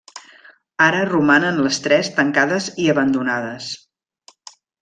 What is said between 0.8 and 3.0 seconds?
Ara romanen les tres tancades i